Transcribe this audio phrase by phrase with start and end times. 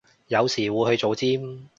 [0.29, 1.69] 有時會去做尖